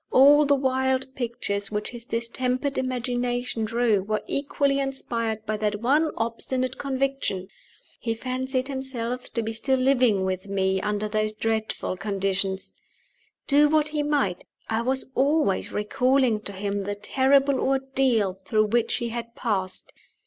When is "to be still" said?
9.35-9.77